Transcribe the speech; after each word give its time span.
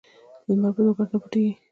لمر 0.47 0.71
په 0.75 0.81
دوو 0.83 0.95
ګوتو 0.97 1.13
نه 1.13 1.17
پوټیږی. 1.21 1.51